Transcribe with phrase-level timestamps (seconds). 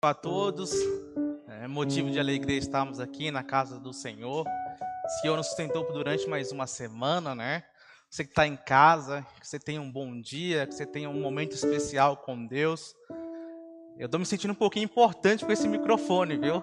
[0.00, 0.70] a todos.
[1.60, 4.46] É motivo de alegria estarmos aqui na casa do Senhor.
[4.46, 7.64] O Senhor nos sustentou durante mais uma semana, né?
[8.08, 11.20] Você que está em casa, que você tenha um bom dia, que você tenha um
[11.20, 12.94] momento especial com Deus.
[13.98, 16.62] Eu estou me sentindo um pouquinho importante com esse microfone, viu?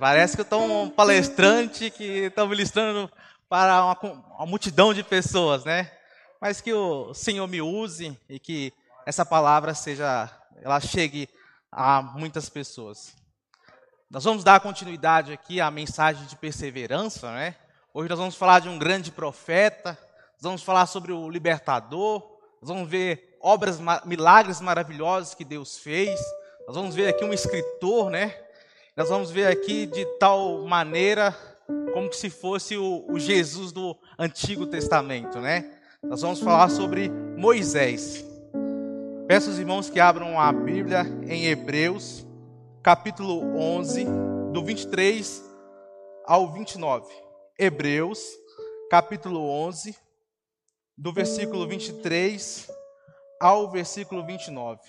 [0.00, 3.08] Parece que eu estou um palestrante que está ministrando
[3.48, 3.96] para uma,
[4.38, 5.92] uma multidão de pessoas, né?
[6.40, 8.72] Mas que o Senhor me use e que
[9.06, 10.28] essa palavra seja,
[10.60, 11.28] ela chegue
[11.76, 13.14] a muitas pessoas.
[14.10, 17.54] Nós vamos dar continuidade aqui à mensagem de perseverança, né?
[17.92, 19.98] Hoje nós vamos falar de um grande profeta,
[20.40, 22.26] vamos falar sobre o libertador,
[22.62, 26.18] vamos ver obras, milagres maravilhosos que Deus fez,
[26.66, 28.34] nós vamos ver aqui um escritor, né?
[28.96, 31.36] Nós vamos ver aqui de tal maneira
[31.92, 35.78] como se fosse o, o Jesus do Antigo Testamento, né?
[36.02, 38.35] Nós vamos falar sobre Moisés.
[39.26, 42.24] Peço aos irmãos que abram a Bíblia em Hebreus,
[42.80, 44.06] capítulo 11,
[44.52, 45.44] do 23
[46.24, 47.12] ao 29.
[47.58, 48.20] Hebreus,
[48.88, 49.96] capítulo 11,
[50.96, 52.70] do versículo 23
[53.40, 54.80] ao versículo 29.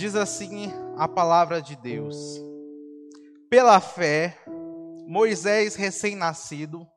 [0.00, 2.16] Diz assim a palavra de Deus:
[3.50, 4.34] Pela fé,
[5.06, 6.88] Moisés, recém-nascido,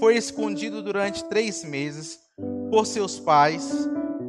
[0.00, 2.18] foi escondido durante três meses
[2.68, 3.70] por seus pais,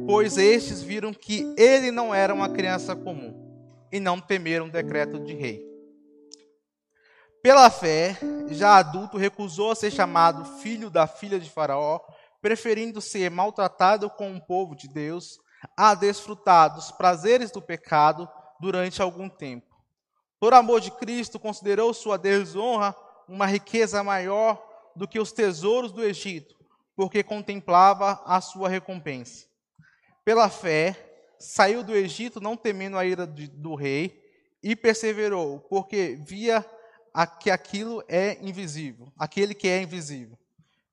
[0.06, 3.34] pois estes viram que ele não era uma criança comum
[3.90, 5.66] e não temeram o decreto de rei.
[7.42, 11.98] Pela fé, já adulto, recusou ser chamado filho da filha de Faraó,
[12.40, 15.40] preferindo ser maltratado com o povo de Deus
[15.80, 18.28] a desfrutar dos prazeres do pecado
[18.60, 19.74] durante algum tempo.
[20.38, 22.94] Por amor de Cristo, considerou sua desonra
[23.26, 24.62] uma riqueza maior
[24.94, 26.54] do que os tesouros do Egito,
[26.94, 29.46] porque contemplava a sua recompensa.
[30.22, 30.94] Pela fé,
[31.38, 34.22] saiu do Egito não temendo a ira do rei
[34.62, 36.62] e perseverou, porque via
[37.40, 40.38] que aquilo é invisível, aquele que é invisível.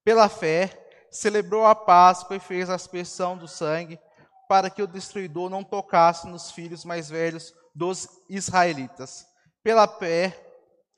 [0.02, 4.00] Pela fé, celebrou a Páscoa e fez a aspersão do sangue
[4.48, 9.26] para que o destruidor não tocasse nos filhos mais velhos dos israelitas.
[9.62, 10.36] Pela fé,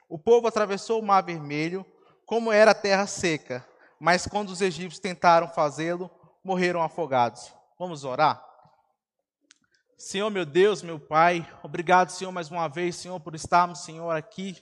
[0.07, 1.85] o povo atravessou o mar vermelho,
[2.25, 3.65] como era terra seca,
[3.99, 6.09] mas quando os egípcios tentaram fazê-lo,
[6.43, 7.53] morreram afogados.
[7.77, 8.43] Vamos orar?
[9.97, 14.55] Senhor, meu Deus, meu Pai, obrigado, Senhor, mais uma vez, Senhor, por estarmos, Senhor, aqui,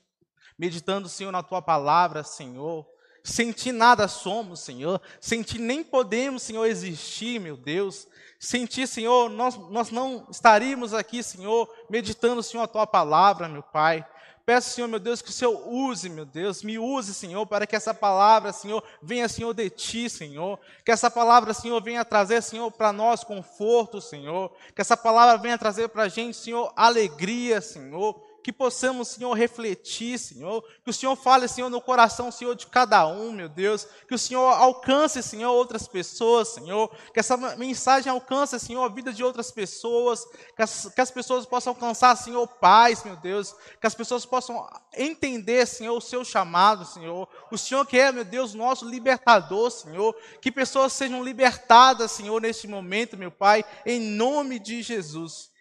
[0.57, 2.87] meditando, Senhor, na Tua palavra, Senhor.
[3.27, 5.01] Sem Ti nada somos, Senhor.
[5.19, 8.07] Sem Ti nem podemos, Senhor, existir, meu Deus.
[8.39, 13.63] Sem ti, Senhor, nós, nós não estaríamos aqui, Senhor, meditando, Senhor, a tua palavra, meu
[13.63, 14.05] Pai.
[14.45, 17.75] Peço, Senhor, meu Deus, que o Senhor use, meu Deus, me use, Senhor, para que
[17.75, 20.59] essa palavra, Senhor, venha, Senhor, de ti, Senhor.
[20.85, 24.55] Que essa palavra, Senhor, venha trazer, Senhor, para nós conforto, Senhor.
[24.73, 30.17] Que essa palavra venha trazer para a gente, Senhor, alegria, Senhor que possamos, Senhor, refletir,
[30.17, 34.15] Senhor, que o Senhor fale, Senhor, no coração, Senhor, de cada um, meu Deus, que
[34.15, 39.21] o Senhor alcance, Senhor, outras pessoas, Senhor, que essa mensagem alcance, Senhor, a vida de
[39.21, 40.25] outras pessoas,
[40.55, 44.65] que as, que as pessoas possam alcançar, Senhor, paz, meu Deus, que as pessoas possam
[44.95, 50.15] entender, Senhor, o seu chamado, Senhor, o Senhor que é, meu Deus, nosso libertador, Senhor,
[50.39, 55.51] que pessoas sejam libertadas, Senhor, neste momento, meu Pai, em nome de Jesus.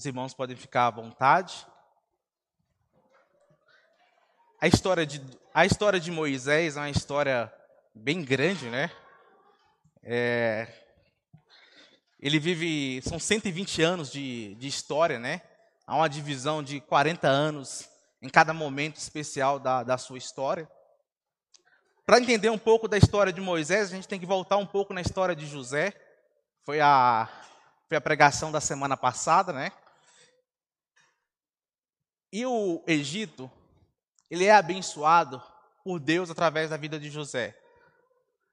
[0.00, 1.66] Os irmãos podem ficar à vontade.
[4.58, 5.20] A história de,
[5.52, 7.52] a história de Moisés é uma história
[7.94, 8.90] bem grande, né?
[10.02, 10.66] É,
[12.18, 15.42] ele vive, são 120 anos de, de história, né?
[15.86, 17.86] Há uma divisão de 40 anos
[18.22, 20.66] em cada momento especial da, da sua história.
[22.06, 24.94] Para entender um pouco da história de Moisés, a gente tem que voltar um pouco
[24.94, 25.92] na história de José.
[26.64, 27.28] Foi a,
[27.86, 29.70] foi a pregação da semana passada, né?
[32.32, 33.50] E o Egito,
[34.30, 35.42] ele é abençoado
[35.82, 37.56] por Deus através da vida de José.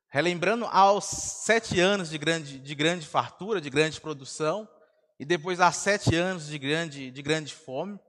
[0.10, 4.68] Relembrando aos sete anos de grande, de grande fartura, de grande produção,
[5.20, 8.00] e depois há sete anos de grande, de grande fome.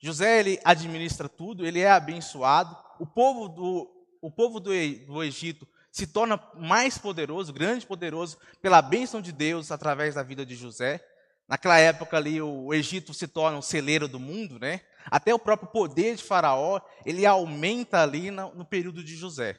[0.00, 2.76] José ele administra tudo, ele é abençoado.
[2.98, 3.90] O povo do,
[4.20, 4.70] o povo do,
[5.06, 10.44] do Egito se torna mais poderoso, grande poderoso, pela bênção de Deus através da vida
[10.44, 11.00] de José.
[11.46, 14.80] Naquela época ali, o Egito se torna o celeiro do mundo, né?
[15.10, 19.58] Até o próprio poder de Faraó, ele aumenta ali no, período de José.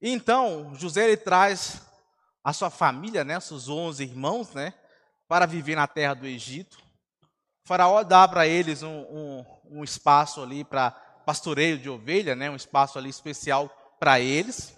[0.00, 1.82] Então, José ele traz
[2.44, 4.72] a sua família, né, seus 11 irmãos, né,
[5.26, 6.78] para viver na terra do Egito.
[7.64, 10.92] O faraó dá para eles um, um, um, espaço ali para
[11.26, 13.68] pastoreio de ovelha, né, um espaço ali especial
[13.98, 14.76] para eles.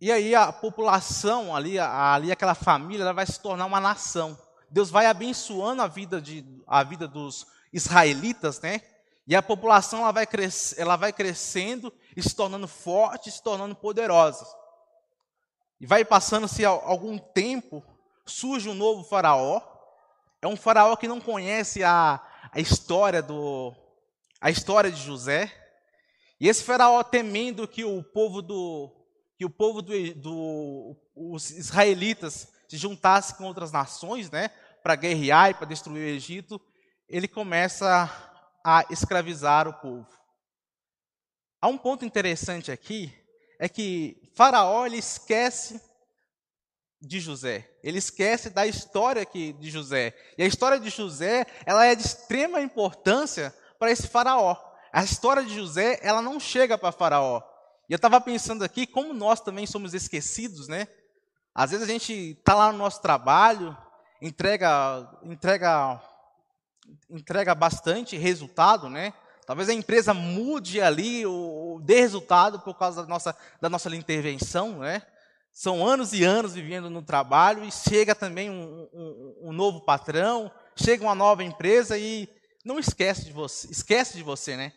[0.00, 4.38] E aí a população ali, ali aquela família, ela vai se tornar uma nação.
[4.72, 8.80] Deus vai abençoando a vida, de, a vida dos israelitas, né?
[9.26, 13.76] E a população ela vai, cres, ela vai crescendo e se tornando forte, se tornando
[13.76, 14.44] poderosa.
[15.78, 17.84] E vai passando-se algum tempo,
[18.24, 19.60] surge um novo faraó.
[20.40, 22.20] É um faraó que não conhece a,
[22.50, 23.74] a história do
[24.40, 25.52] a história de José.
[26.40, 28.90] E esse faraó temendo que o povo do
[29.36, 34.50] que o povo do, do os israelitas se juntasse com outras nações, né,
[34.82, 36.60] para guerrear e para destruir o Egito,
[37.08, 38.10] ele começa
[38.64, 40.08] a escravizar o povo.
[41.60, 43.12] Há um ponto interessante aqui,
[43.58, 45.80] é que Faraó ele esquece
[47.00, 47.68] de José.
[47.82, 50.16] Ele esquece da história de José.
[50.38, 54.56] E a história de José, ela é de extrema importância para esse faraó.
[54.92, 57.42] A história de José, ela não chega para faraó.
[57.88, 60.86] E eu estava pensando aqui, como nós também somos esquecidos, né?
[61.54, 63.76] Às vezes a gente está lá no nosso trabalho,
[64.22, 66.00] entrega, entrega
[67.10, 69.12] entrega bastante resultado, né?
[69.46, 74.78] Talvez a empresa mude ali, ou dê resultado por causa da nossa, da nossa intervenção,
[74.78, 75.02] né?
[75.52, 80.50] São anos e anos vivendo no trabalho e chega também um, um, um novo patrão,
[80.76, 82.28] chega uma nova empresa e
[82.64, 84.72] não esquece de você, esquece de você, né?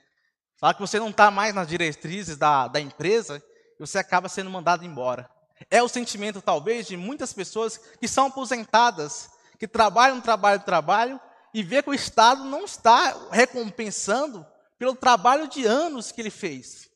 [0.57, 3.42] Fala que você não está mais nas diretrizes da, da empresa
[3.80, 5.30] e você acaba sendo mandado embora.
[5.69, 9.30] É o sentimento, talvez, de muitas pessoas que são aposentadas,
[9.60, 11.22] que trabalham, trabalham, trabalham
[11.54, 14.46] e vê que o Estado não está recompensando
[14.78, 16.90] pelo trabalho de anos que ele fez.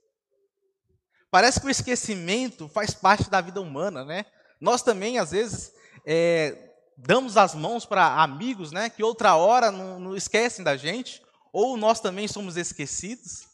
[1.31, 4.25] Parece que o esquecimento faz parte da vida humana, né?
[4.59, 5.71] Nós também, às vezes,
[6.05, 8.89] é, damos as mãos para amigos, né?
[8.89, 11.21] Que outra hora não, não esquecem da gente,
[11.53, 13.47] ou nós também somos esquecidos.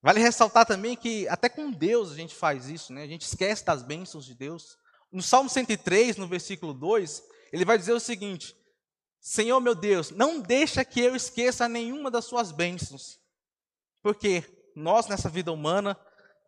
[0.00, 3.02] Vale ressaltar também que até com Deus a gente faz isso, né?
[3.02, 4.78] A gente esquece das bênçãos de Deus.
[5.12, 8.56] No Salmo 103, no versículo 2, ele vai dizer o seguinte:
[9.20, 13.20] Senhor meu Deus, não deixa que eu esqueça nenhuma das suas bênçãos.
[14.02, 14.42] Porque
[14.74, 15.96] nós, nessa vida humana,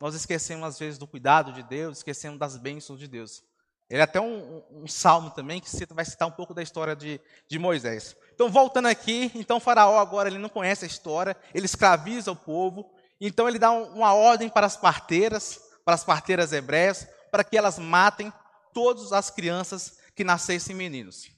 [0.01, 3.43] nós esquecemos às vezes do cuidado de Deus, esquecemos das bênçãos de Deus.
[3.89, 6.62] Ele é até um, um, um salmo também que cita, vai citar um pouco da
[6.62, 8.17] história de, de Moisés.
[8.35, 12.91] Então, voltando aqui, então Faraó agora ele não conhece a história, ele escraviza o povo,
[13.21, 17.57] então ele dá um, uma ordem para as parteiras, para as parteiras hebreias, para que
[17.57, 18.33] elas matem
[18.73, 21.31] todas as crianças que nascessem meninos.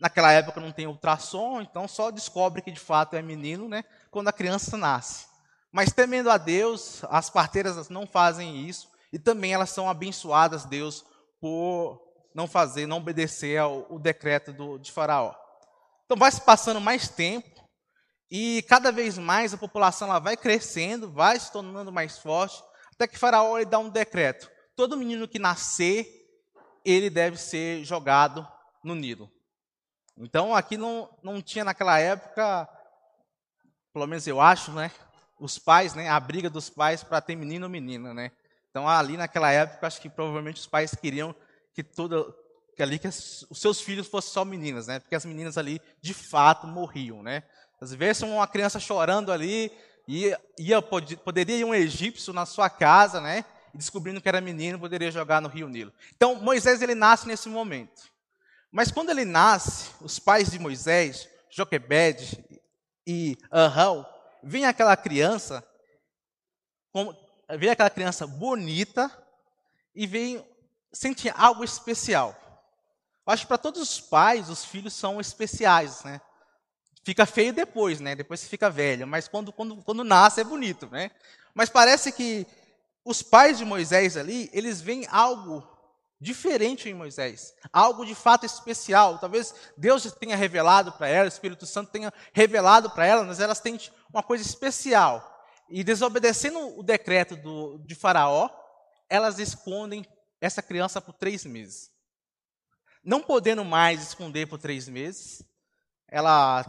[0.00, 4.28] Naquela época não tem ultrassom, então só descobre que de fato é menino, né, quando
[4.28, 5.26] a criança nasce.
[5.72, 11.04] Mas temendo a Deus, as parteiras não fazem isso e também elas são abençoadas Deus
[11.40, 12.02] por
[12.34, 15.34] não fazer, não obedecer ao, ao decreto do, de Faraó.
[16.04, 17.68] Então vai se passando mais tempo
[18.30, 22.62] e cada vez mais a população ela vai crescendo, vai se tornando mais forte,
[22.92, 26.25] até que Faraó ele dá um decreto: todo menino que nascer
[26.86, 28.46] ele deve ser jogado
[28.82, 29.30] no Nilo.
[30.16, 32.68] Então aqui não, não tinha naquela época,
[33.92, 34.90] pelo menos eu acho, né?
[35.38, 36.08] Os pais, né?
[36.08, 38.30] A briga dos pais para ter menino ou menina, né?
[38.70, 41.34] Então ali naquela época, acho que provavelmente os pais queriam
[41.74, 42.24] que toda
[42.76, 45.00] que ali que os seus filhos fossem só meninas, né?
[45.00, 47.42] Porque as meninas ali de fato morriam, né?
[47.80, 49.70] Às vezes uma criança chorando ali,
[50.06, 53.44] ia, ia poderia ir um egípcio na sua casa, né?
[53.76, 55.92] Descobrindo que era menino, poderia jogar no Rio Nilo.
[56.16, 58.02] Então Moisés ele nasce nesse momento.
[58.70, 62.44] Mas quando ele nasce, os pais de Moisés, Joquebed
[63.06, 64.06] e Arão,
[64.42, 65.66] vem aquela criança,
[67.58, 69.10] vem aquela criança bonita
[69.94, 70.44] e vem
[70.92, 72.34] sentir algo especial.
[73.26, 76.20] Eu acho que para todos os pais, os filhos são especiais, né?
[77.02, 78.14] Fica feio depois, né?
[78.14, 81.10] Depois você fica velho, mas quando, quando, quando nasce é bonito, né?
[81.54, 82.46] Mas parece que
[83.06, 85.64] os pais de Moisés ali, eles veem algo
[86.20, 89.18] diferente em Moisés, algo de fato especial.
[89.18, 93.60] Talvez Deus tenha revelado para ela, o Espírito Santo tenha revelado para ela, mas elas
[93.60, 93.78] têm
[94.12, 95.24] uma coisa especial.
[95.70, 98.50] E desobedecendo o decreto do, de Faraó,
[99.08, 100.04] elas escondem
[100.40, 101.92] essa criança por três meses.
[103.04, 105.44] Não podendo mais esconder por três meses,
[106.08, 106.64] ela,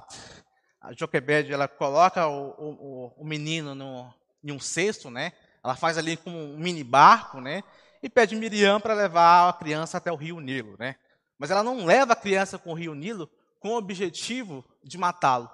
[0.80, 4.14] a Joquebed, ela coloca o, o, o menino no,
[4.44, 5.34] em um cesto, né?
[5.68, 7.64] Ela faz ali como um mini barco, né?
[8.02, 10.96] e pede Miriam para levar a criança até o rio Nilo, né?
[11.38, 15.50] Mas ela não leva a criança com o rio Nilo com o objetivo de matá-lo.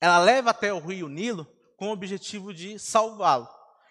[0.00, 3.48] Ela leva até o rio Nilo com o objetivo de salvá-lo.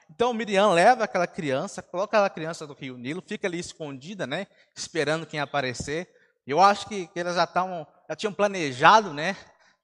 [0.10, 4.48] Então Miriam leva aquela criança, coloca aquela criança no rio Nilo, fica ali escondida, né?
[4.75, 6.10] Esperando quem aparecer.
[6.46, 9.36] Eu acho que, que elas já estavam, já tinham planejado, né?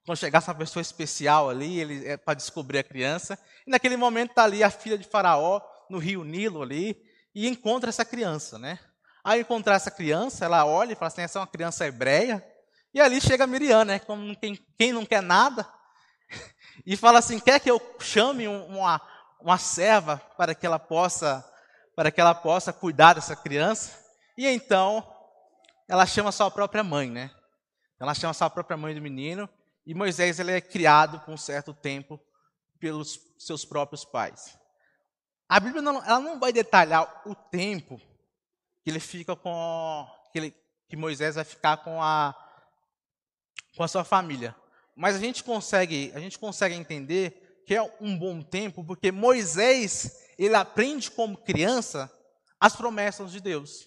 [0.06, 3.36] Quando chegasse uma pessoa especial ali, ele é, para descobrir a criança.
[3.66, 5.60] E naquele momento está ali a filha de Faraó
[5.90, 6.96] no rio Nilo ali
[7.34, 8.78] e encontra essa criança, né?
[9.24, 12.46] Ao encontrar essa criança, ela olha e fala assim: essa é uma criança hebreia.
[12.94, 13.98] E ali chega Miriam, né?
[13.98, 15.68] Como quem, quem não quer nada,
[16.86, 19.02] e fala assim: quer que eu chame uma,
[19.40, 21.44] uma serva para que ela possa
[21.96, 23.98] para que ela possa cuidar dessa criança?
[24.38, 25.04] E então
[25.88, 27.32] ela chama sua própria mãe, né?
[27.98, 29.48] Ela chama sua própria mãe do menino
[29.86, 32.20] e Moisés ele é criado por um certo tempo
[32.80, 34.58] pelos seus próprios pais.
[35.48, 38.00] A Bíblia não, ela não vai detalhar o tempo
[38.82, 40.54] que ele fica com que, ele,
[40.88, 42.34] que Moisés vai ficar com a
[43.76, 44.56] com a sua família.
[44.96, 50.24] Mas a gente consegue, a gente consegue entender que é um bom tempo, porque Moisés,
[50.38, 52.10] ele aprende como criança
[52.58, 53.86] as promessas de Deus.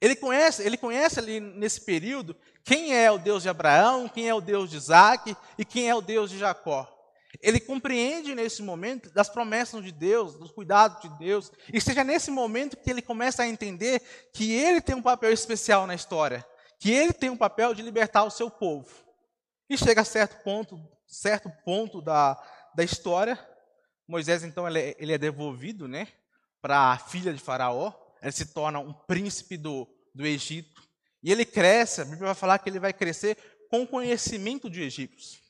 [0.00, 4.34] Ele conhece, ele conhece ali nesse período quem é o Deus de Abraão, quem é
[4.34, 6.92] o Deus de Isaac e quem é o Deus de Jacó.
[7.40, 12.30] Ele compreende nesse momento das promessas de Deus, dos cuidados de Deus, e seja nesse
[12.30, 16.46] momento que ele começa a entender que ele tem um papel especial na história,
[16.78, 18.88] que ele tem um papel de libertar o seu povo.
[19.68, 22.40] E chega a certo ponto, certo ponto da,
[22.74, 23.38] da história,
[24.08, 26.08] Moisés então ele é, ele é devolvido, né,
[26.62, 27.92] para a filha de Faraó.
[28.26, 30.82] Ele se torna um príncipe do, do Egito
[31.22, 32.00] e ele cresce.
[32.00, 33.38] A Bíblia vai falar que ele vai crescer
[33.70, 35.40] com conhecimento de egípcios.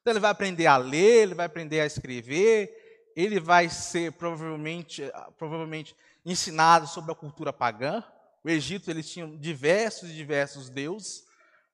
[0.00, 5.02] Então ele vai aprender a ler, ele vai aprender a escrever, ele vai ser provavelmente,
[5.36, 8.02] provavelmente ensinado sobre a cultura pagã.
[8.42, 11.24] O Egito eles tinham diversos e diversos deuses.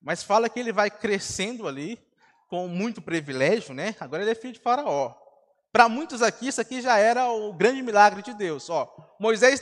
[0.01, 1.97] Mas fala que ele vai crescendo ali
[2.49, 3.95] com muito privilégio, né?
[3.97, 5.15] Agora ele é filho de Faraó.
[5.71, 8.69] Para muitos aqui, isso aqui já era o grande milagre de Deus.
[8.69, 9.61] Ó, Moisés,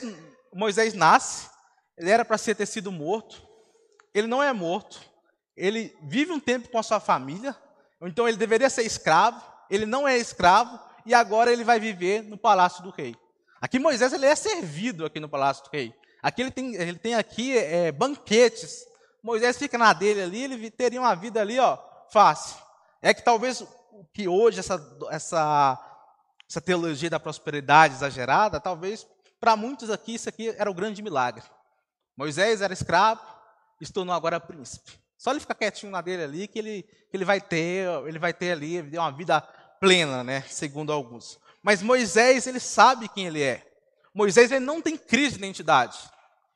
[0.58, 1.48] Moisés nasce,
[1.96, 3.42] ele era para ter sido morto,
[4.12, 5.00] ele não é morto,
[5.56, 7.56] ele vive um tempo com a sua família,
[8.00, 12.36] então ele deveria ser escravo, ele não é escravo, e agora ele vai viver no
[12.36, 13.16] palácio do rei.
[13.60, 15.94] Aqui Moisés ele é servido aqui no palácio do rei.
[16.22, 18.88] Aqui ele tem, ele tem aqui é, banquetes
[19.22, 21.76] Moisés fica na dele ali, ele teria uma vida ali, ó,
[22.10, 22.56] fácil.
[23.02, 25.78] É que talvez o que hoje essa, essa,
[26.48, 29.06] essa teologia da prosperidade exagerada, talvez
[29.40, 31.44] para muitos aqui isso aqui era o grande milagre.
[32.16, 33.20] Moisés era escravo,
[33.82, 34.92] se tornou agora príncipe.
[35.16, 38.32] Só ele ficar quietinho na dele ali que ele, que ele vai ter, ele vai
[38.32, 39.40] ter ali uma vida
[39.80, 41.38] plena, né, segundo alguns.
[41.62, 43.64] Mas Moisés, ele sabe quem ele é.
[44.14, 45.98] Moisés ele não tem crise de identidade.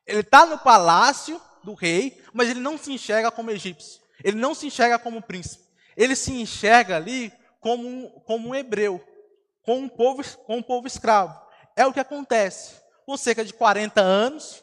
[0.07, 4.01] Ele está no palácio, do rei, mas ele não se enxerga como egípcio.
[4.23, 5.65] Ele não se enxerga como príncipe.
[5.97, 9.03] Ele se enxerga ali como um, como um hebreu,
[9.63, 11.39] como um, povo, como um povo escravo.
[11.83, 12.77] É o que acontece.
[13.05, 14.63] Com cerca de 40 anos,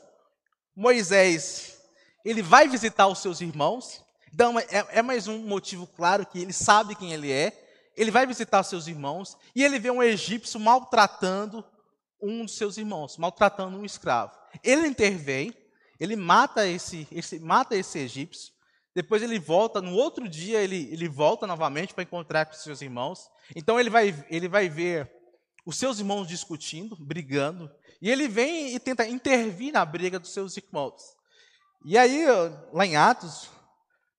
[0.74, 1.78] Moisés
[2.24, 4.02] ele vai visitar os seus irmãos.
[4.34, 7.52] Então, é, é mais um motivo claro que ele sabe quem ele é.
[7.98, 11.62] Ele vai visitar os seus irmãos e ele vê um egípcio maltratando
[12.22, 14.32] um dos seus irmãos, maltratando um escravo.
[14.64, 15.54] Ele intervém,
[16.00, 18.54] ele mata esse, esse, mata esse egípcio.
[18.96, 23.30] Depois ele volta, no outro dia ele, ele volta novamente para encontrar com seus irmãos.
[23.54, 25.19] Então ele vai, ele vai ver
[25.70, 27.72] os seus irmãos discutindo, brigando.
[28.02, 31.16] E ele vem e tenta intervir na briga dos seus irmãos.
[31.86, 32.26] E aí,
[32.74, 33.52] lá em Atos,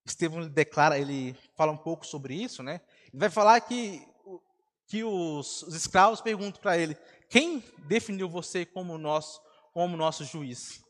[0.06, 2.80] Estevão declara, ele fala um pouco sobre isso, né?
[3.08, 4.00] Ele vai falar que,
[4.86, 6.96] que os, os escravos perguntam para ele:
[7.28, 9.42] quem definiu você como nosso,
[9.72, 10.80] como nosso juiz?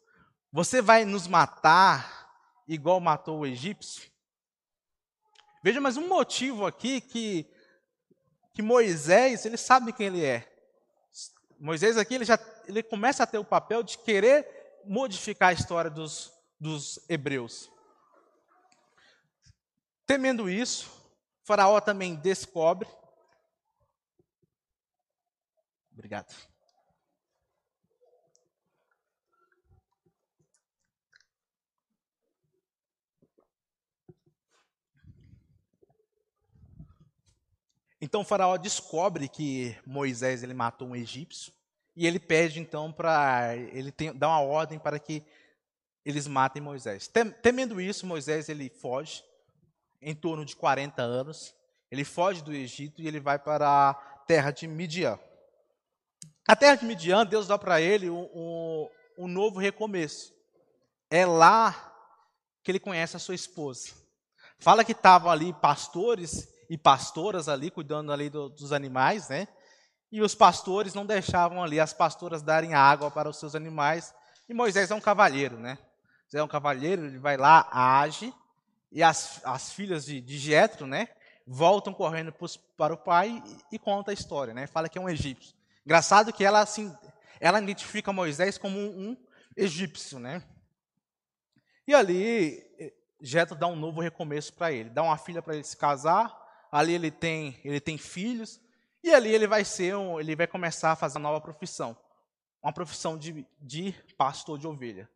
[0.52, 2.30] Você vai nos matar
[2.68, 4.10] igual matou o egípcio?
[5.64, 7.50] Veja mais um motivo aqui que,
[8.52, 10.49] que Moisés, ele sabe quem ele é.
[11.60, 15.90] Moisés aqui, ele já ele começa a ter o papel de querer modificar a história
[15.90, 17.70] dos, dos hebreus.
[20.06, 20.90] Temendo isso,
[21.44, 22.88] Faraó também descobre.
[25.92, 26.49] Obrigado.
[38.00, 41.52] Então o faraó descobre que Moisés ele matou um egípcio
[41.94, 45.22] e ele pede então para ele tem, dá uma ordem para que
[46.04, 47.10] eles matem Moisés.
[47.42, 49.22] Temendo isso, Moisés ele foge
[50.00, 51.54] em torno de 40 anos.
[51.90, 53.94] Ele foge do Egito e ele vai para a
[54.26, 55.18] terra de Midian.
[56.48, 58.88] A terra de Midian, Deus dá para ele um, um,
[59.18, 60.32] um novo recomeço.
[61.10, 61.92] É lá
[62.62, 63.90] que ele conhece a sua esposa.
[64.58, 69.46] Fala que estavam ali pastores e pastoras ali, cuidando ali do, dos animais, né?
[70.12, 74.12] e os pastores não deixavam ali as pastoras darem água para os seus animais.
[74.48, 75.78] E Moisés é um cavalheiro, né?
[76.24, 78.34] Moisés é um cavalheiro, ele vai lá, age,
[78.90, 81.08] e as, as filhas de, de Jetro, né?
[81.46, 82.34] Voltam correndo
[82.76, 84.66] para o pai e, e conta a história, né?
[84.66, 85.54] Fala que é um egípcio.
[85.86, 86.92] Engraçado que ela assim,
[87.38, 89.16] ela identifica Moisés como um, um
[89.56, 90.42] egípcio, né?
[91.86, 92.62] E ali
[93.20, 96.36] Jetro dá um novo recomeço para ele, dá uma filha para ele se casar.
[96.70, 98.60] Ali ele tem, ele tem filhos
[99.02, 101.96] e ali ele vai ser, um, ele vai começar a fazer uma nova profissão,
[102.62, 105.08] uma profissão de, de pastor de ovelha.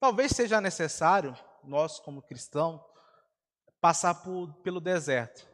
[0.00, 2.80] Talvez seja necessário nós como cristãos
[3.80, 5.46] passar por, pelo deserto,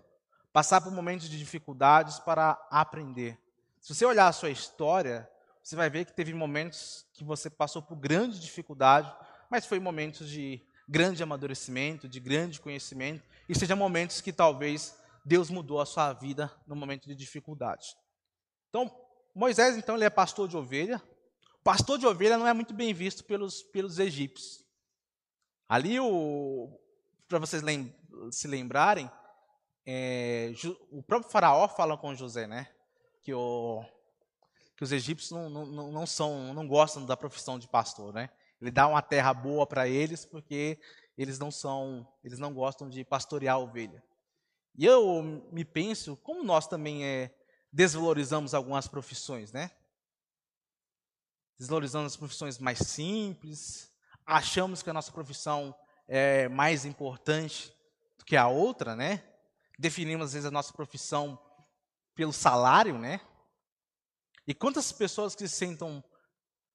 [0.52, 3.38] passar por momentos de dificuldades para aprender.
[3.80, 5.28] Se você olhar a sua história,
[5.62, 9.12] você vai ver que teve momentos que você passou por grande dificuldade,
[9.50, 14.96] mas foi momentos de grande amadurecimento, de grande conhecimento, e seja momentos que talvez
[15.28, 17.86] Deus mudou a sua vida no momento de dificuldade.
[18.70, 18.90] Então,
[19.34, 21.02] Moisés, então, ele é pastor de ovelha.
[21.62, 24.64] Pastor de ovelha não é muito bem visto pelos, pelos egípcios.
[25.68, 25.96] Ali,
[27.28, 27.94] para vocês lem
[28.30, 29.10] se lembrarem,
[29.86, 30.50] é,
[30.90, 32.66] o próprio faraó fala com José, né?
[33.22, 33.84] Que, o,
[34.76, 38.30] que os egípcios não, não, não, são, não gostam da profissão de pastor, né?
[38.60, 40.80] Ele dá uma terra boa para eles porque
[41.18, 44.02] eles não são, eles não gostam de pastorear ovelha.
[44.78, 45.20] E eu
[45.50, 47.34] me penso, como nós também é,
[47.72, 49.72] desvalorizamos algumas profissões, né?
[51.58, 53.92] Desvalorizamos as profissões mais simples,
[54.24, 55.74] achamos que a nossa profissão
[56.06, 57.76] é mais importante
[58.16, 59.28] do que a outra, né?
[59.76, 61.36] Definimos às vezes a nossa profissão
[62.14, 63.20] pelo salário, né?
[64.46, 66.04] E quantas pessoas que se sentam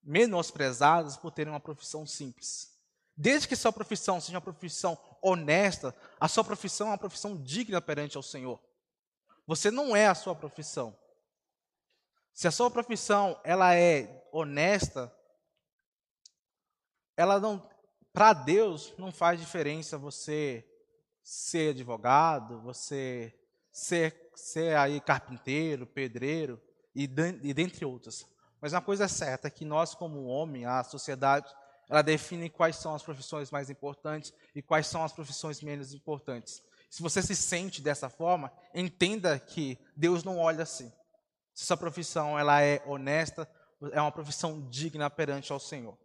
[0.04, 2.78] menosprezadas por terem uma profissão simples?
[3.16, 7.82] Desde que sua profissão seja uma profissão honesta, a sua profissão é uma profissão digna
[7.82, 8.60] perante ao Senhor.
[9.48, 10.96] Você não é a sua profissão.
[12.34, 15.16] Se a sua profissão ela é honesta,
[17.16, 17.70] ela não
[18.12, 20.64] para Deus não faz diferença você
[21.24, 23.34] ser advogado, você
[23.72, 26.62] ser, ser aí carpinteiro, pedreiro
[26.94, 28.28] e, dentre outras.
[28.62, 31.52] Mas uma coisa é certa é que nós como homem, a sociedade
[31.90, 36.62] ela define quais são as profissões mais importantes e quais são as profissões menos importantes.
[36.90, 40.92] Se você se sente dessa forma, entenda que Deus não olha assim.
[41.54, 43.50] Se sua profissão ela é honesta,
[43.92, 45.98] é uma profissão digna perante ao Senhor.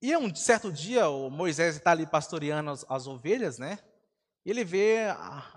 [0.00, 3.78] E um certo dia, o Moisés está ali pastoreando as, as ovelhas, né?
[4.44, 4.98] Ele vê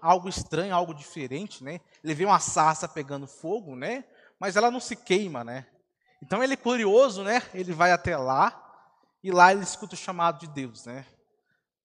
[0.02, 1.80] algo estranho, algo diferente, né?
[2.04, 4.06] Ele vê uma sarça pegando fogo, né?
[4.40, 5.68] Mas ela não se queima, né?
[6.22, 7.42] Então ele curioso, né?
[7.54, 8.66] Ele vai até lá
[9.24, 11.06] e lá ele escuta o chamado de Deus, né?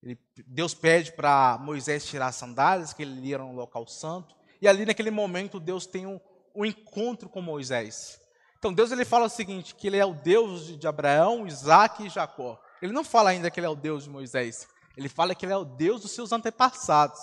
[0.03, 4.35] Ele, Deus pede para Moisés tirar as sandálias, que ele ia no local santo.
[4.61, 6.21] E ali naquele momento Deus tem um,
[6.55, 8.21] um encontro com Moisés.
[8.59, 12.05] Então Deus ele fala o seguinte, que ele é o Deus de, de Abraão, Isaac
[12.05, 12.61] e Jacó.
[12.81, 14.67] Ele não fala ainda que ele é o Deus de Moisés.
[14.97, 17.21] Ele fala que ele é o Deus dos seus antepassados.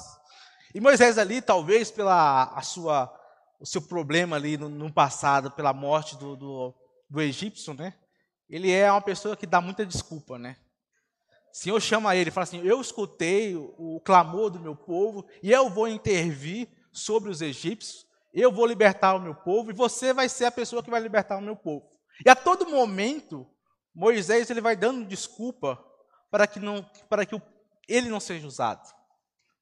[0.74, 3.14] E Moisés ali, talvez pela a sua,
[3.60, 6.76] o seu problema ali no, no passado, pela morte do, do,
[7.12, 7.94] do egípcio, né?
[8.50, 10.56] Ele é uma pessoa que dá muita desculpa, né?
[11.54, 15.52] O Senhor chama ele fala assim: Eu escutei o, o clamor do meu povo e
[15.52, 20.30] eu vou intervir sobre os egípcios, eu vou libertar o meu povo e você vai
[20.30, 21.86] ser a pessoa que vai libertar o meu povo.
[22.26, 23.46] E a todo momento,
[23.94, 25.84] Moisés ele vai dando desculpa
[26.30, 27.42] para que, não, para que
[27.90, 28.88] ele não seja usado.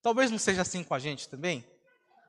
[0.03, 1.65] Talvez não seja assim com a gente também.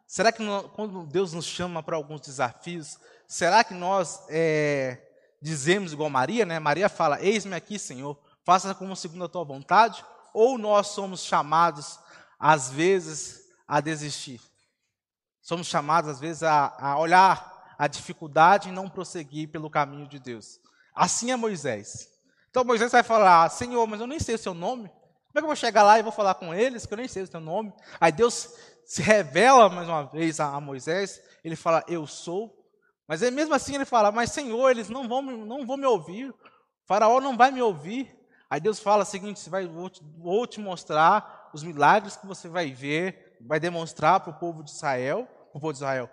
[0.07, 0.43] Será que
[0.75, 5.10] quando Deus nos chama para alguns desafios, será que nós é,
[5.41, 6.59] dizemos igual Maria, né?
[6.59, 11.99] Maria fala: Eis-me aqui, Senhor, faça como segundo a tua vontade, ou nós somos chamados,
[12.39, 14.41] às vezes, a desistir.
[15.41, 20.19] Somos chamados, às vezes, a, a olhar a dificuldade e não prosseguir pelo caminho de
[20.19, 20.61] Deus.
[20.95, 22.11] Assim é Moisés.
[22.51, 24.89] Então Moisés vai falar: Senhor, mas eu nem sei o seu nome.
[24.89, 27.09] Como é que eu vou chegar lá e vou falar com eles, que eu nem
[27.09, 27.73] sei o seu nome?
[28.01, 28.53] Aí Deus
[28.85, 32.60] se revela mais uma vez a, a Moisés, ele fala: Eu sou
[33.11, 36.31] mas mesmo assim ele fala: Mas Senhor, eles não vão, não vão me ouvir.
[36.31, 36.35] O
[36.87, 38.17] faraó não vai me ouvir.
[38.49, 42.49] Aí Deus fala o seguinte: vai, vou, te, vou te mostrar os milagres que você
[42.49, 46.11] vai ver, vai demonstrar para o povo de Israel, para o povo de Israel,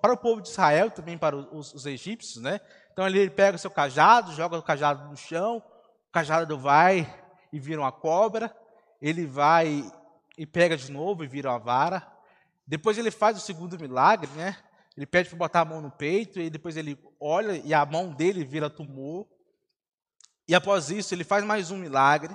[0.00, 2.60] para o povo de Israel, também para os, os egípcios, né?
[2.92, 7.08] Então ele pega o seu cajado, joga o cajado no chão, o cajado vai
[7.52, 8.52] e vira uma cobra,
[9.00, 9.88] ele vai
[10.36, 12.04] e pega de novo e vira uma vara.
[12.66, 14.56] Depois ele faz o segundo milagre, né?
[14.96, 18.12] Ele pede para botar a mão no peito e depois ele olha e a mão
[18.12, 19.26] dele vira tumor.
[20.48, 22.34] E após isso, ele faz mais um milagre,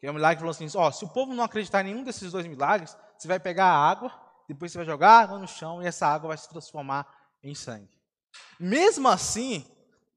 [0.00, 2.02] que é um milagre que falou assim: ó, se o povo não acreditar em nenhum
[2.02, 4.10] desses dois milagres, você vai pegar a água,
[4.48, 7.06] depois você vai jogar a água no chão e essa água vai se transformar
[7.42, 7.90] em sangue.
[8.58, 9.66] Mesmo assim,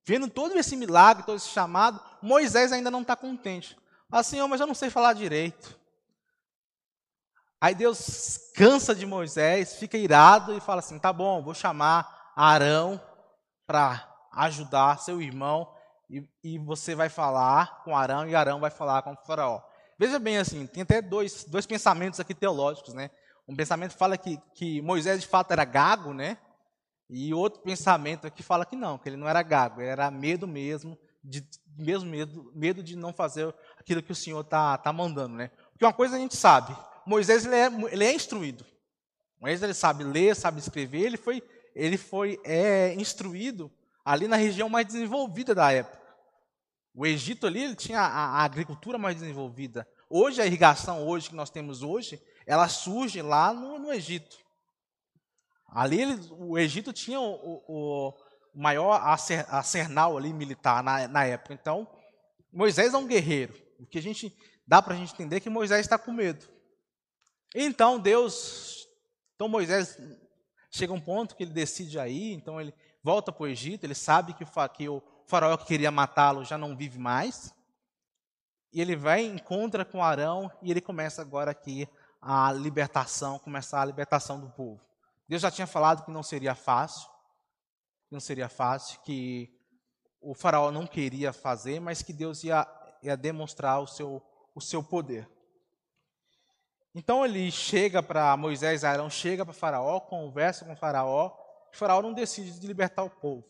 [0.06, 3.78] vendo todo esse milagre, todo esse chamado, Moisés ainda não está contente.
[4.10, 5.78] Assim, mas eu não sei falar direito.
[7.60, 13.02] Aí Deus cansa de Moisés, fica irado e fala assim: tá bom, vou chamar Arão
[13.65, 15.74] para ajudar seu irmão
[16.10, 19.62] e, e, você vai falar com Arão e Arão vai falar com o Faraó.
[19.98, 23.10] Veja bem assim, tem até dois, dois pensamentos aqui teológicos, né?
[23.48, 26.38] Um pensamento fala que, que Moisés de fato era gago, né?
[27.10, 30.48] E outro pensamento aqui fala que não, que ele não era gago, ele era medo
[30.48, 35.36] mesmo, de, mesmo medo, medo de não fazer aquilo que o Senhor está tá mandando,
[35.36, 35.50] né?
[35.72, 38.65] Porque uma coisa a gente sabe, Moisés ele é, ele é instruído.
[39.39, 41.44] Moisés ele sabe ler, sabe escrever, ele foi,
[41.76, 43.72] ele foi é, instruído
[44.04, 46.06] ali na região mais desenvolvida da época.
[46.94, 49.88] O Egito ali ele tinha a, a agricultura mais desenvolvida.
[50.10, 54.38] Hoje, a irrigação hoje que nós temos hoje, ela surge lá no, no Egito.
[55.68, 58.13] Ali ele, o Egito tinha o, o,
[58.54, 58.94] maior
[59.50, 61.54] arsenal ali militar na, na época.
[61.54, 61.86] Então,
[62.54, 63.54] Moisés é um guerreiro.
[63.78, 64.34] O que a gente
[64.65, 66.48] dá para a gente entender é que Moisés está com medo.
[67.58, 68.86] Então Deus,
[69.34, 69.98] então Moisés
[70.70, 73.96] chega a um ponto que ele decide aí, então ele volta para o Egito, ele
[73.96, 74.44] sabe que
[74.89, 77.56] o, faraó que queria matá-lo já não vive mais,
[78.74, 81.88] e ele vai encontra com Arão e ele começa agora aqui
[82.22, 84.82] a libertação, começar a libertação do povo.
[85.26, 87.08] Deus já tinha falado que não seria fácil,
[88.10, 89.50] que não seria fácil, que
[90.20, 92.68] o faraó não queria fazer, mas que Deus ia,
[93.02, 94.22] ia demonstrar o seu,
[94.54, 95.30] o seu poder.
[96.96, 101.30] Então ele chega para Moisés, Arão chega para Faraó, conversa com Faraó,
[101.74, 103.46] e Faraó não decide de libertar o povo.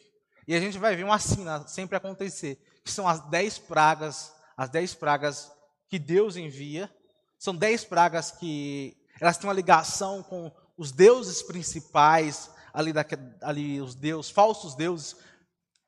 [0.48, 4.68] E a gente vai ver uma cena sempre acontecer, que são as dez pragas, as
[4.68, 5.52] dez pragas
[5.88, 6.92] que Deus envia.
[7.38, 13.06] São dez pragas que elas têm uma ligação com os deuses principais ali, da,
[13.44, 15.16] ali os deuses, falsos deuses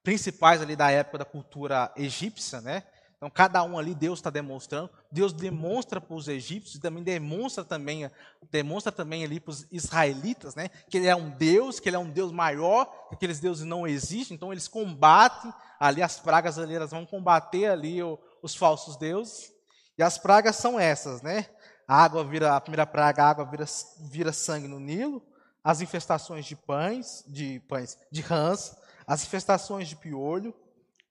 [0.03, 2.83] principais ali da época da cultura egípcia, né?
[3.17, 4.91] Então, cada um ali Deus está demonstrando.
[5.11, 8.09] Deus demonstra para os egípcios e também demonstra também,
[8.51, 11.99] demonstra também ali para os israelitas, né, que ele é um Deus, que ele é
[11.99, 14.35] um Deus maior, que aqueles deuses não existem.
[14.35, 19.51] Então, eles combatem ali as pragas ali, elas vão combater ali o, os falsos deuses.
[19.97, 21.47] E as pragas são essas, né?
[21.87, 23.65] A água vira a primeira praga, a água vira,
[24.11, 25.25] vira sangue no Nilo.
[25.63, 28.77] As infestações de pães, de pães, de rãs,
[29.07, 30.53] as infestações de piolho,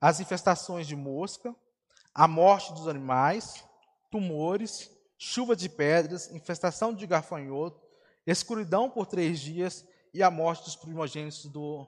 [0.01, 1.55] as infestações de mosca
[2.16, 3.62] a morte dos animais,
[4.11, 7.79] tumores, chuva de pedras, infestação de gafanhoto,
[8.26, 11.87] escuridão por três dias e a morte dos primogênitos do,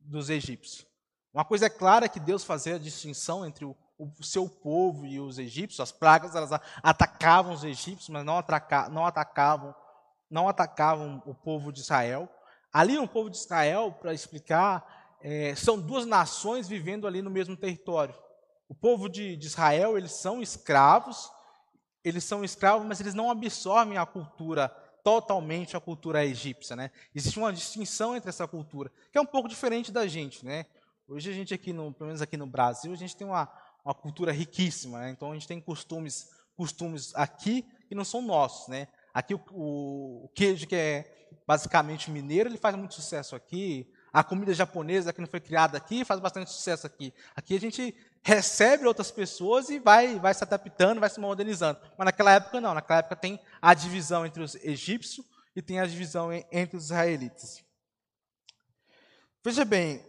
[0.00, 0.84] dos egípcios.
[1.32, 5.20] Uma coisa é clara que Deus fazia a distinção entre o, o, seu povo e
[5.20, 5.78] os egípcios.
[5.78, 6.50] As pragas elas
[6.82, 9.72] atacavam os egípcios, mas não, atraca, não atacavam
[10.28, 12.28] não atacavam o povo de Israel.
[12.72, 17.54] Ali no povo de Israel, para explicar, é, são duas nações vivendo ali no mesmo
[17.54, 18.14] território.
[18.72, 21.30] O povo de, de Israel, eles são escravos,
[22.02, 24.70] eles são escravos, mas eles não absorvem a cultura
[25.04, 26.90] totalmente a cultura egípcia, né?
[27.14, 30.64] Existe uma distinção entre essa cultura, que é um pouco diferente da gente, né?
[31.06, 33.46] Hoje a gente aqui no, pelo menos aqui no Brasil, a gente tem uma,
[33.84, 35.10] uma cultura riquíssima, né?
[35.10, 38.88] Então a gente tem costumes, costumes aqui que não são nossos, né?
[39.12, 43.92] Aqui o, o, o queijo que é basicamente mineiro, ele faz muito sucesso aqui.
[44.10, 47.12] A comida japonesa que não foi criada aqui faz bastante sucesso aqui.
[47.34, 51.80] Aqui a gente recebe outras pessoas e vai, vai se adaptando, vai se modernizando.
[51.98, 55.86] Mas naquela época não, naquela época tem a divisão entre os egípcios e tem a
[55.86, 57.64] divisão entre os israelitas.
[59.44, 60.04] Veja bem,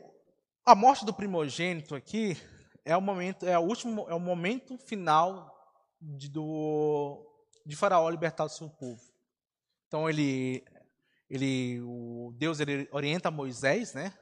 [0.63, 2.37] a morte do primogênito aqui
[2.85, 5.51] é o momento, é o último, é o momento final
[5.99, 7.25] de, do,
[7.65, 9.01] de Faraó libertar o seu povo.
[9.87, 10.63] Então ele,
[11.29, 14.13] ele, o Deus ele orienta Moisés, né,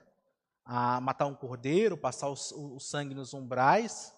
[0.65, 2.36] a matar um cordeiro, passar o,
[2.76, 4.13] o, sangue nos umbrais,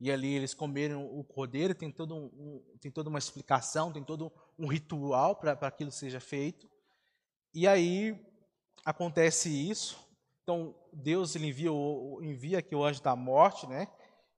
[0.00, 4.04] e ali eles comeram o cordeiro, tem, todo um, um, tem toda uma explicação, tem
[4.04, 6.70] todo um ritual para aquilo seja feito.
[7.52, 8.18] E aí
[8.84, 9.98] acontece isso.
[10.42, 11.70] Então Deus ele envia,
[12.22, 13.88] envia aqui o anjo da morte, né?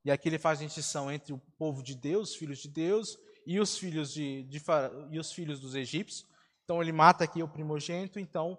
[0.03, 3.19] E aqui ele faz a distinção entre o povo de Deus, os filhos de Deus,
[3.47, 4.63] e os filhos de, de
[5.11, 6.27] e os filhos dos egípcios.
[6.65, 8.19] Então ele mata aqui o primogênito.
[8.19, 8.59] Então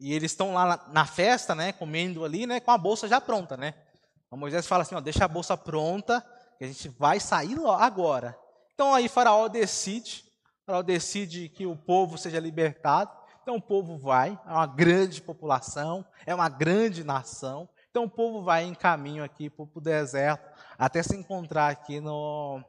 [0.00, 3.54] e eles estão lá na, festa, né, comendo ali, né, com a bolsa já pronta,
[3.54, 3.74] né?
[4.26, 6.24] Então Moisés fala assim, ó, deixa a bolsa pronta,
[6.56, 8.36] que a gente vai sair agora.
[8.72, 10.24] Então aí Faraó decide,
[10.64, 13.10] Faraó decide que o povo seja libertado.
[13.42, 17.68] Então o povo vai, é uma grande população, é uma grande nação.
[17.90, 22.64] Então o povo vai em caminho aqui para o deserto, até se encontrar aqui no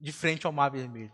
[0.00, 1.12] de frente ao Mar Vermelho.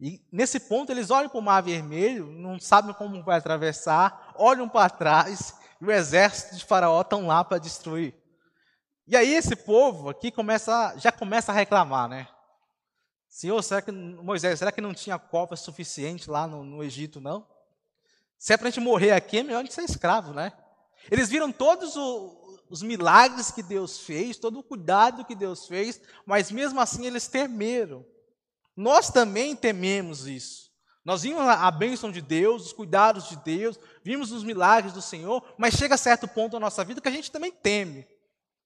[0.00, 4.66] E nesse ponto eles olham para o mar vermelho, não sabem como vai atravessar, olham
[4.66, 8.14] para trás e o exército de Faraó estão lá para destruir.
[9.06, 12.28] E aí esse povo aqui começa, já começa a reclamar, né?
[13.28, 17.46] Senhor, será que Moisés, será que não tinha copa suficiente lá no, no Egito, não?
[18.38, 20.52] Se é para a gente morrer aqui, é melhor a gente ser escravo, né?
[21.10, 26.00] Eles viram todos o, os milagres que Deus fez, todo o cuidado que Deus fez,
[26.24, 28.04] mas mesmo assim eles temeram.
[28.76, 30.70] Nós também tememos isso.
[31.04, 35.42] Nós vimos a bênção de Deus, os cuidados de Deus, vimos os milagres do Senhor,
[35.56, 38.06] mas chega a certo ponto da nossa vida que a gente também teme,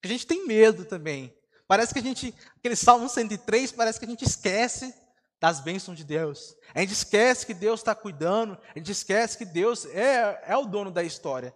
[0.03, 1.35] que a gente tem medo também.
[1.67, 4.95] Parece que a gente, aquele Salmo 103, parece que a gente esquece
[5.41, 6.57] das bênçãos de Deus.
[6.75, 10.67] A gente esquece que Deus está cuidando, a gente esquece que Deus é, é o
[10.67, 11.55] dono da história.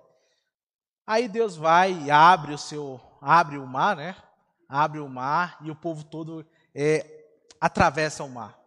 [1.06, 4.14] Aí Deus vai e abre o seu, abre o mar, né?
[4.68, 7.17] Abre o mar e o povo todo é,
[7.60, 8.58] atravessa o mar.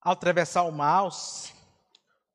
[0.00, 1.08] Ao atravessar o mar,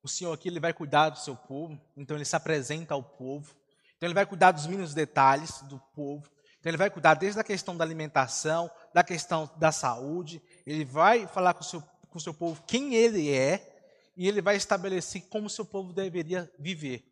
[0.02, 3.54] o Senhor aqui ele vai cuidar do seu povo, então ele se apresenta ao povo.
[3.96, 6.28] Então ele vai cuidar dos mínimos detalhes do povo.
[6.58, 10.42] Então ele vai cuidar desde a questão da alimentação, da questão da saúde.
[10.66, 13.71] Ele vai falar com o seu, com o seu povo quem ele é
[14.16, 17.04] e ele vai estabelecer como seu povo deveria viver.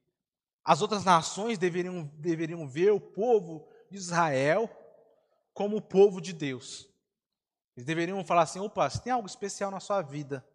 [0.65, 4.69] As outras nações deveriam, deveriam ver o povo de Israel
[5.55, 6.89] como o povo de Deus.
[7.77, 10.47] Eles deveriam falar assim: opa, se tem algo especial na sua vida,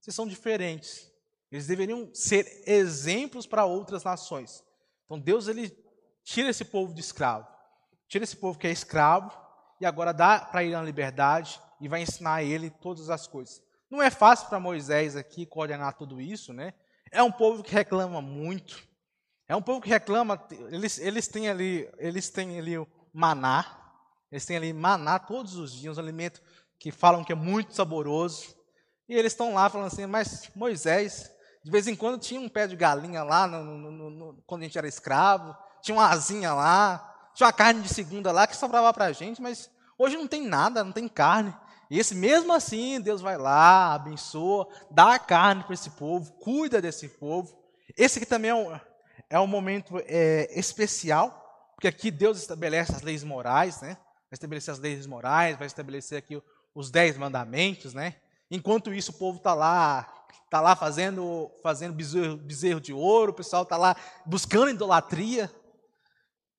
[0.00, 1.10] vocês são diferentes.
[1.50, 4.62] Eles deveriam ser exemplos para outras nações.
[5.04, 5.70] Então Deus ele
[6.22, 7.46] tira esse povo de escravo,
[8.08, 9.32] tira esse povo que é escravo
[9.80, 13.62] e agora dá para ir na liberdade e vai ensinar a ele todas as coisas.
[13.94, 16.74] Não é fácil para Moisés aqui coordenar tudo isso, né?
[17.12, 18.82] É um povo que reclama muito.
[19.46, 23.64] É um povo que reclama, eles, eles têm ali, eles têm ali o maná,
[24.32, 26.42] eles têm ali maná todos os dias, um alimento
[26.76, 28.56] que falam que é muito saboroso.
[29.08, 31.30] E eles estão lá falando assim, mas Moisés,
[31.62, 34.64] de vez em quando tinha um pé de galinha lá, no, no, no, quando a
[34.64, 38.92] gente era escravo, tinha uma asinha lá, tinha uma carne de segunda lá que sobrava
[38.92, 41.54] para a gente, mas hoje não tem nada, não tem carne.
[41.94, 47.08] E esse mesmo assim, Deus vai lá, abençoa, dá carne para esse povo, cuida desse
[47.08, 47.56] povo.
[47.96, 48.80] Esse aqui também é um,
[49.30, 53.96] é um momento é, especial, porque aqui Deus estabelece as leis morais, né?
[54.28, 56.42] Vai estabelecer as leis morais, vai estabelecer aqui
[56.74, 58.16] os dez mandamentos, né?
[58.50, 60.12] Enquanto isso, o povo está lá,
[60.46, 63.94] está lá fazendo, fazendo bezerro, bezerro de ouro, o pessoal está lá
[64.26, 65.48] buscando idolatria.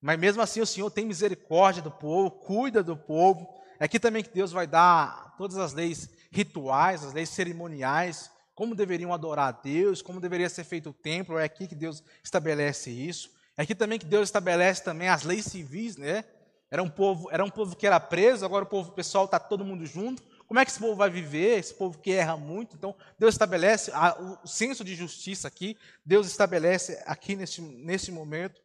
[0.02, 3.64] Mas mesmo assim, o Senhor tem misericórdia do povo, cuida do povo.
[3.80, 8.74] É aqui também que Deus vai dar todas as leis rituais, as leis cerimoniais, como
[8.74, 11.38] deveriam adorar a Deus, como deveria ser feito o templo.
[11.38, 13.30] É aqui que Deus estabelece isso.
[13.58, 16.24] É aqui também que Deus estabelece também as leis civis, né?
[16.72, 19.64] Era um povo, era um povo que era preso, agora o povo pessoal está todo
[19.64, 20.24] mundo junto.
[20.48, 21.60] Como é que esse povo vai viver?
[21.60, 22.76] Esse povo que erra muito.
[22.76, 25.78] Então, Deus estabelece a, o senso de justiça aqui.
[26.06, 28.62] Deus estabelece aqui nesse, nesse momento.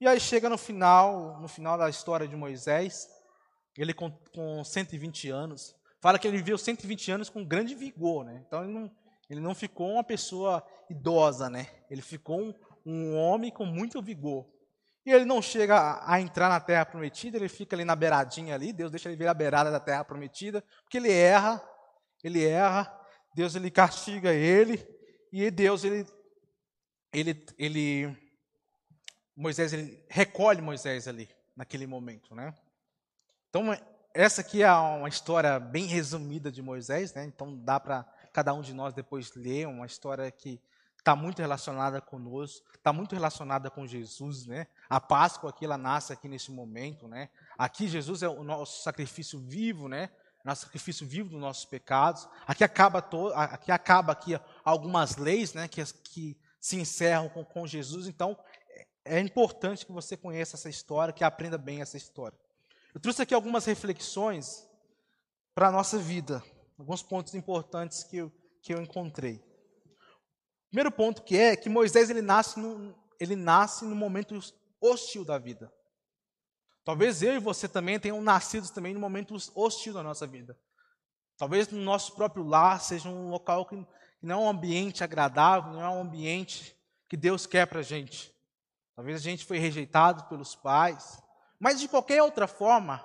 [0.00, 3.08] E aí chega no final, no final da história de Moisés,
[3.76, 8.42] ele com, com 120 anos, fala que ele viveu 120 anos com grande vigor, né?
[8.46, 8.90] Então ele não,
[9.28, 11.68] ele não ficou uma pessoa idosa, né?
[11.90, 14.46] Ele ficou um, um homem com muito vigor.
[15.06, 18.54] E ele não chega a, a, entrar na terra prometida, ele fica ali na beiradinha
[18.54, 21.62] ali, Deus deixa ele ver a beirada da terra prometida, porque ele erra,
[22.22, 22.90] ele erra,
[23.34, 24.82] Deus ele castiga ele,
[25.32, 26.06] e Deus ele
[27.12, 28.16] ele ele
[29.36, 32.54] Moisés ele recolhe Moisés ali naquele momento, né?
[33.54, 33.72] Então,
[34.12, 37.24] essa aqui é uma história bem resumida de Moisés, né?
[37.24, 40.60] Então, dá para cada um de nós depois ler uma história que
[40.98, 44.66] está muito relacionada conosco, está muito relacionada com Jesus, né?
[44.90, 47.28] A Páscoa aqui ela nasce aqui nesse momento, né?
[47.56, 50.10] Aqui Jesus é o nosso sacrifício vivo, né?
[50.44, 52.28] Nosso sacrifício vivo dos nossos pecados.
[52.48, 55.68] Aqui acaba to, aqui acaba aqui algumas leis, né?
[55.68, 58.08] Que, que se encerram com, com Jesus.
[58.08, 58.36] Então
[59.04, 62.36] é importante que você conheça essa história, que aprenda bem essa história.
[62.94, 64.64] Eu trouxe aqui algumas reflexões
[65.52, 66.44] para a nossa vida,
[66.78, 69.42] alguns pontos importantes que eu, que eu encontrei.
[70.68, 74.38] Primeiro ponto que é que Moisés ele nasce, no, ele nasce no momento
[74.80, 75.72] hostil da vida.
[76.84, 80.56] Talvez eu e você também tenham nascido também no momento hostil da nossa vida.
[81.36, 83.74] Talvez no nosso próprio lar seja um local que
[84.22, 86.76] não é um ambiente agradável, não é um ambiente
[87.08, 88.32] que Deus quer para a gente.
[88.94, 91.23] Talvez a gente foi rejeitado pelos pais,
[91.64, 93.02] mas de qualquer outra forma,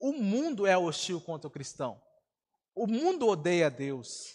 [0.00, 2.00] o mundo é hostil contra o cristão.
[2.74, 4.34] O mundo odeia Deus.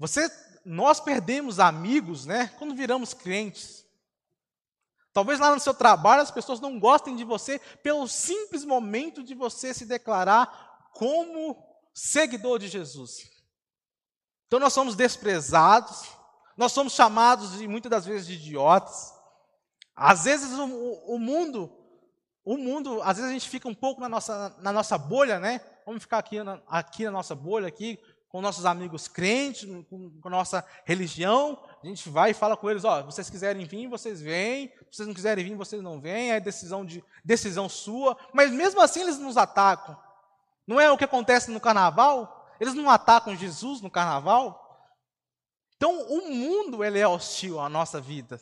[0.00, 0.28] Você
[0.64, 3.86] nós perdemos amigos, né, quando viramos crentes.
[5.12, 9.36] Talvez lá no seu trabalho as pessoas não gostem de você pelo simples momento de
[9.36, 11.56] você se declarar como
[11.94, 13.30] seguidor de Jesus.
[14.48, 16.10] Então nós somos desprezados,
[16.56, 19.14] nós somos chamados muitas das vezes de idiotas.
[19.94, 21.77] Às vezes o, o, mundo,
[22.48, 25.60] o mundo, às vezes a gente fica um pouco na nossa, na nossa bolha, né?
[25.84, 30.30] Vamos ficar aqui na, aqui na nossa bolha, aqui, com nossos amigos crentes, com, com
[30.30, 34.72] nossa religião, a gente vai e fala com eles, ó, vocês quiserem vir, vocês vêm,
[34.90, 39.02] vocês não quiserem vir, vocês não vêm, é decisão, de, decisão sua, mas mesmo assim
[39.02, 39.94] eles nos atacam.
[40.66, 42.50] Não é o que acontece no carnaval?
[42.58, 44.88] Eles não atacam Jesus no carnaval?
[45.76, 48.40] Então, o mundo ele é hostil à nossa vida.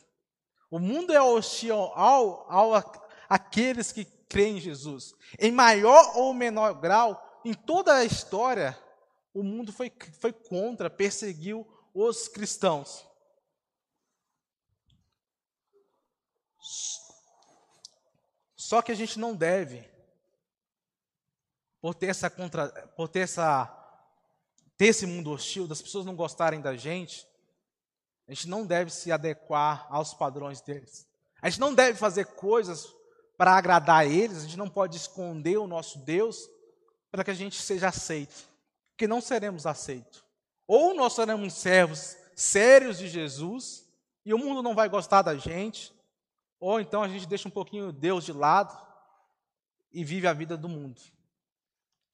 [0.71, 2.73] O mundo é hostil ao, ao
[3.29, 5.13] aqueles que creem em Jesus.
[5.39, 8.77] Em maior ou menor grau, em toda a história,
[9.33, 13.05] o mundo foi, foi contra, perseguiu os cristãos.
[18.55, 19.87] Só que a gente não deve,
[21.79, 23.73] por ter essa contra, por ter essa
[24.75, 27.27] ter esse mundo hostil, das pessoas não gostarem da gente,
[28.27, 31.07] a gente não deve se adequar aos padrões deles.
[31.41, 32.93] A gente não deve fazer coisas
[33.37, 36.49] para agradar eles, a gente não pode esconder o nosso Deus
[37.11, 38.47] para que a gente seja aceito
[38.97, 40.25] que não seremos aceitos.
[40.67, 43.87] Ou nós seremos servos sérios de Jesus
[44.25, 45.93] e o mundo não vai gostar da gente,
[46.59, 48.75] ou então a gente deixa um pouquinho Deus de lado
[49.91, 50.99] e vive a vida do mundo.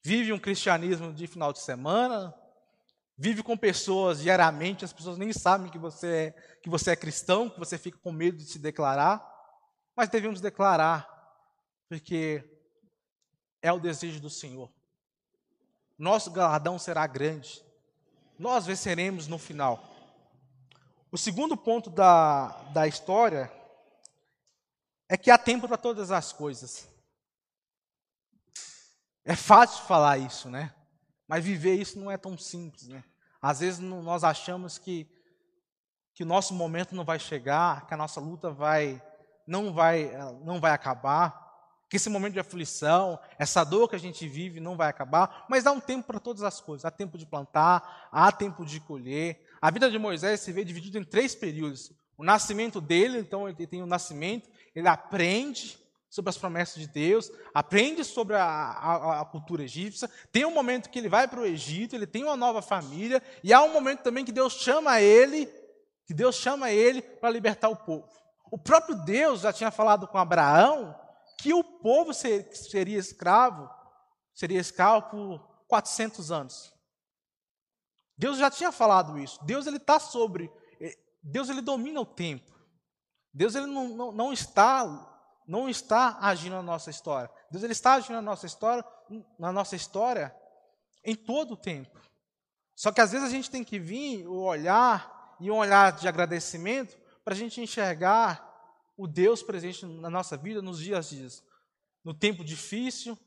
[0.02, 2.32] Vive um cristianismo de final de semana,
[3.16, 6.30] vive com pessoas diariamente, as pessoas nem sabem que você é,
[6.62, 9.24] que você é cristão, que você fica com medo de se declarar,
[9.96, 11.08] mas devemos declarar,
[11.88, 12.42] porque
[13.62, 14.70] é o desejo do Senhor
[15.98, 17.64] nosso galardão será grande.
[18.38, 19.82] Nós venceremos no final.
[21.10, 23.50] O segundo ponto da, da história
[25.08, 26.88] é que há tempo para todas as coisas.
[29.24, 30.74] É fácil falar isso, né?
[31.28, 33.04] Mas viver isso não é tão simples, né?
[33.40, 35.08] Às vezes nós achamos que,
[36.12, 39.02] que o nosso momento não vai chegar, que a nossa luta vai
[39.46, 40.10] não vai
[40.42, 41.43] não vai acabar
[41.94, 45.64] que esse momento de aflição, essa dor que a gente vive não vai acabar, mas
[45.64, 46.84] há um tempo para todas as coisas.
[46.84, 49.46] Há tempo de plantar, há tempo de colher.
[49.62, 51.92] A vida de Moisés se vê dividida em três períodos.
[52.18, 55.78] O nascimento dele, então ele tem o nascimento, ele aprende
[56.10, 60.90] sobre as promessas de Deus, aprende sobre a, a, a cultura egípcia, tem um momento
[60.90, 64.02] que ele vai para o Egito, ele tem uma nova família, e há um momento
[64.02, 65.48] também que Deus chama ele,
[66.08, 68.10] que Deus chama ele para libertar o povo.
[68.50, 71.03] O próprio Deus já tinha falado com Abraão
[71.38, 73.68] que o povo seria escravo,
[74.34, 76.72] seria escravo por 400 anos.
[78.16, 79.42] Deus já tinha falado isso.
[79.44, 82.52] Deus ele está sobre, eh, Deus ele domina o tempo.
[83.32, 84.84] Deus ele não, não, não, está
[85.46, 87.30] não está agindo na nossa história.
[87.50, 88.84] Deus ele está agindo na nossa história,
[89.38, 90.34] na nossa história
[91.04, 92.00] em todo o tempo.
[92.74, 96.08] Só que às vezes a gente tem que vir o olhar e um olhar de
[96.08, 98.53] agradecimento para a gente enxergar
[98.96, 101.44] o Deus presente na nossa vida nos dias dias.
[102.04, 103.18] No tempo difícil,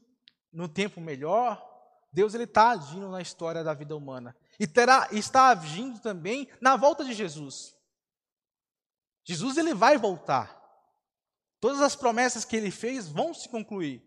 [0.52, 1.64] no tempo melhor,
[2.12, 4.36] Deus ele está agindo na história da vida humana.
[4.60, 7.76] E terá, está agindo também na volta de Jesus.
[9.24, 10.56] Jesus ele vai voltar.
[11.60, 14.04] Todas as promessas que ele fez vão se concluir.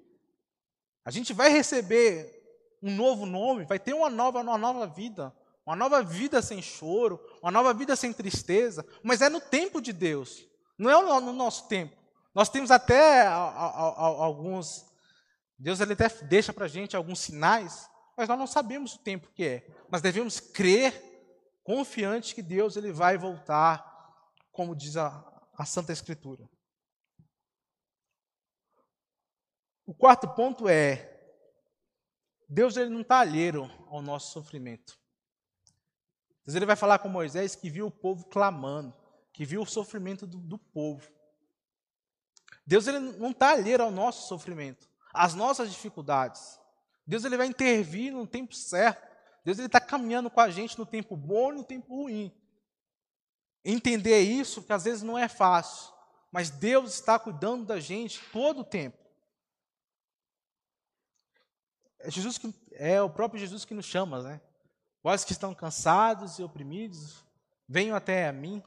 [1.05, 2.41] A gente vai receber
[2.83, 5.35] um novo nome, vai ter uma nova, uma nova vida,
[5.67, 9.93] uma nova vida sem choro, uma nova vida sem tristeza, mas é no tempo de
[9.93, 10.50] Deus.
[10.81, 11.95] Não é no nosso tempo.
[12.35, 14.91] Nós temos até alguns.
[15.59, 19.31] Deus ele até deixa para a gente alguns sinais, mas nós não sabemos o tempo
[19.35, 19.67] que é.
[19.91, 20.95] Mas devemos crer,
[21.63, 23.85] confiante que Deus ele vai voltar,
[24.51, 26.49] como diz a, a Santa Escritura.
[29.85, 31.15] O quarto ponto é:
[32.49, 34.99] Deus ele não está alheio ao nosso sofrimento.
[36.47, 38.99] Deus ele vai falar com Moisés que viu o povo clamando
[39.41, 41.11] que viu o sofrimento do, do povo.
[42.67, 46.61] Deus ele não está alheio ao nosso sofrimento, às nossas dificuldades.
[47.07, 49.11] Deus ele vai intervir no tempo certo.
[49.43, 52.31] Deus ele está caminhando com a gente no tempo bom e no tempo ruim.
[53.65, 55.91] Entender isso, que às vezes não é fácil,
[56.31, 58.99] mas Deus está cuidando da gente todo o tempo.
[61.99, 64.41] É, Jesus que, é o próprio Jesus que nos chama, né?
[65.03, 67.25] Vós que estão cansados e oprimidos,
[67.67, 68.63] venham até a mim,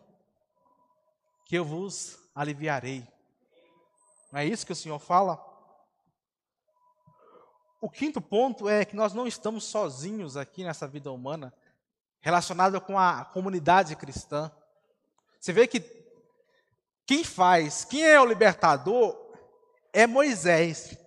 [1.53, 3.07] que eu vos aliviarei.
[4.31, 5.39] Não é isso que o Senhor fala?
[7.79, 11.53] O quinto ponto é que nós não estamos sozinhos aqui nessa vida humana.
[12.21, 14.51] relacionada com a comunidade cristã.
[15.39, 15.79] Você vê que
[17.05, 19.15] quem faz, quem é o libertador
[19.93, 20.97] é Moisés,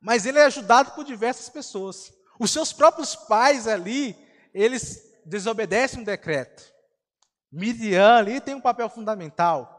[0.00, 2.12] mas ele é ajudado por diversas pessoas.
[2.38, 4.16] Os seus próprios pais ali,
[4.54, 6.62] eles desobedecem o decreto.
[7.50, 9.75] Miriam ali tem um papel fundamental.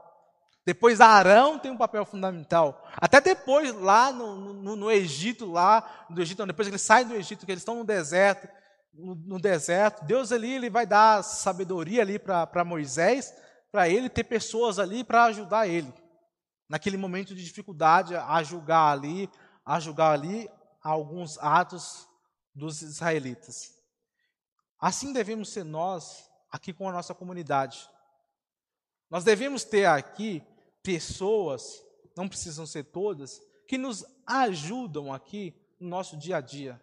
[0.67, 2.85] Depois Arão tem um papel fundamental.
[2.97, 7.15] Até depois, lá no, no, no Egito, lá do Egito, depois que eles saem do
[7.15, 8.49] Egito, que eles estão no deserto,
[8.93, 13.33] no, no deserto, Deus ali ele vai dar sabedoria ali para Moisés,
[13.71, 15.93] para ele ter pessoas ali para ajudar ele.
[16.67, 19.29] Naquele momento de dificuldade, a julgar ali,
[19.65, 20.49] a julgar ali
[20.83, 22.05] alguns atos
[22.53, 23.71] dos israelitas.
[24.77, 27.89] Assim devemos ser nós aqui com a nossa comunidade.
[29.09, 30.43] Nós devemos ter aqui
[30.87, 31.83] pessoas,
[32.15, 36.81] não precisam ser todas, que nos ajudam aqui no nosso dia a dia.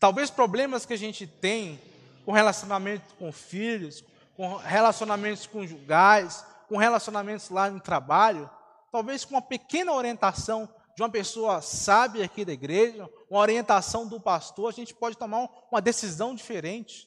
[0.00, 1.78] Talvez problemas que a gente tem
[2.24, 4.02] com relacionamento com filhos,
[4.34, 8.48] com relacionamentos conjugais, com relacionamentos lá no trabalho,
[8.90, 14.18] talvez com uma pequena orientação de uma pessoa sábia aqui da igreja, uma orientação do
[14.18, 17.06] pastor, a gente pode tomar uma decisão diferente.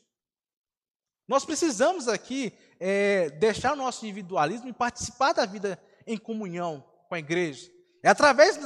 [1.28, 7.16] Nós precisamos aqui é, deixar o nosso individualismo e participar da vida em comunhão com
[7.16, 7.72] a igreja.
[8.04, 8.60] É através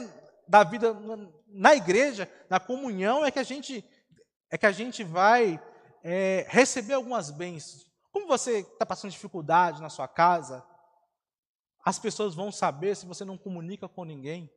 [0.47, 0.93] da vida
[1.47, 3.83] na igreja, na comunhão, é que a gente,
[4.49, 5.61] é que a gente vai
[6.03, 7.89] é, receber algumas bênçãos.
[8.11, 10.65] Como você está passando dificuldade na sua casa,
[11.83, 14.51] as pessoas vão saber se você não comunica com ninguém.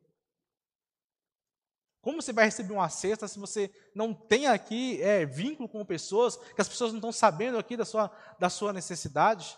[2.01, 6.35] Como você vai receber uma cesta se você não tem aqui é, vínculo com pessoas,
[6.35, 9.57] que as pessoas não estão sabendo aqui da sua, da sua necessidade?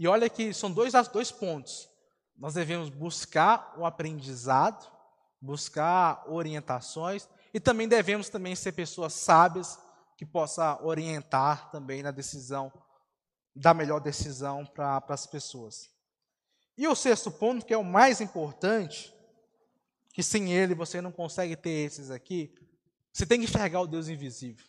[0.00, 1.86] E olha que são dois, dois pontos.
[2.34, 4.90] Nós devemos buscar o aprendizado,
[5.38, 9.78] buscar orientações e também devemos também ser pessoas sábias
[10.16, 12.72] que possa orientar também na decisão,
[13.54, 15.90] da melhor decisão para as pessoas.
[16.78, 19.14] E o sexto ponto, que é o mais importante,
[20.14, 22.54] que sem ele você não consegue ter esses aqui,
[23.12, 24.64] você tem que enxergar o Deus invisível.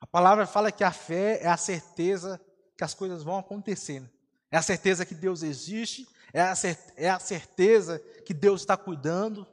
[0.00, 2.44] A palavra fala que a fé é a certeza
[2.76, 4.15] que as coisas vão acontecer.
[4.56, 6.54] É a certeza que Deus existe, é a,
[6.96, 9.46] é a certeza que Deus está cuidando.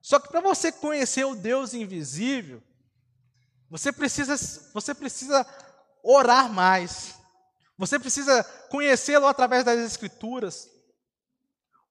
[0.00, 2.62] Só que para você conhecer o Deus invisível,
[3.68, 4.34] você precisa,
[4.72, 5.46] você precisa
[6.02, 7.16] orar mais.
[7.76, 10.70] Você precisa conhecê-lo através das Escrituras.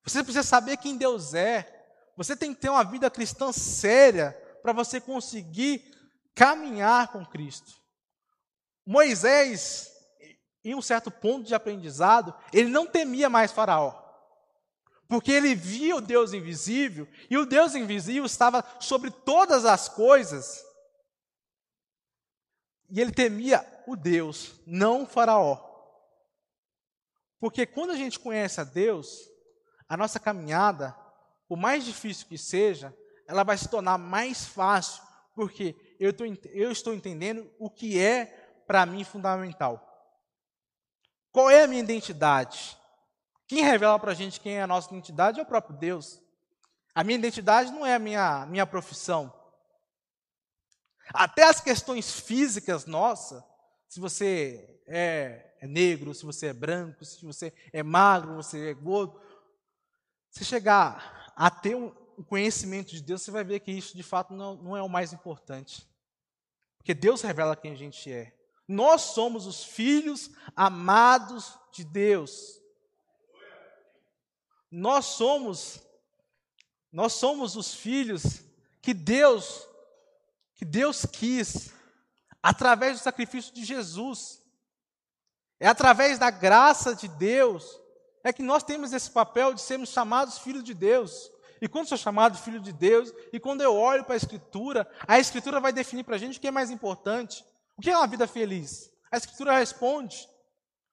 [0.02, 1.86] Você precisa saber quem Deus é.
[2.16, 5.84] Você tem que ter uma vida cristã séria para você conseguir
[6.34, 7.72] caminhar com Cristo.
[8.84, 9.95] Moisés,
[10.66, 14.02] em um certo ponto de aprendizado, ele não temia mais Faraó.
[15.08, 20.64] Porque ele via o Deus invisível, e o Deus invisível estava sobre todas as coisas.
[22.90, 25.64] E ele temia o Deus, não o Faraó.
[27.38, 29.20] Porque quando a gente conhece a Deus,
[29.88, 30.96] a nossa caminhada,
[31.48, 32.92] por mais difícil que seja,
[33.28, 35.00] ela vai se tornar mais fácil,
[35.32, 38.24] porque eu, tô, eu estou entendendo o que é
[38.66, 39.85] para mim fundamental.
[41.36, 42.78] Qual é a minha identidade?
[43.46, 46.18] Quem revela para a gente quem é a nossa identidade é o próprio Deus.
[46.94, 49.30] A minha identidade não é a minha, minha profissão.
[51.12, 53.44] Até as questões físicas nossas,
[53.86, 58.72] se você é, é negro, se você é branco, se você é magro, você é
[58.72, 59.20] gordo,
[60.30, 61.92] se chegar a ter um
[62.26, 65.12] conhecimento de Deus, você vai ver que isso de fato não, não é o mais
[65.12, 65.86] importante.
[66.78, 68.34] Porque Deus revela quem a gente é.
[68.68, 72.60] Nós somos os filhos amados de Deus.
[74.70, 75.80] Nós somos
[76.92, 78.40] nós somos os filhos
[78.80, 79.66] que Deus
[80.54, 81.72] que Deus quis
[82.42, 84.42] através do sacrifício de Jesus.
[85.60, 87.80] É através da graça de Deus
[88.24, 91.30] é que nós temos esse papel de sermos chamados filhos de Deus.
[91.60, 95.18] E quando sou chamado filho de Deus, e quando eu olho para a Escritura, a
[95.18, 97.44] Escritura vai definir para a gente o que é mais importante.
[97.76, 98.90] O que é uma vida feliz?
[99.10, 100.28] A Escritura responde.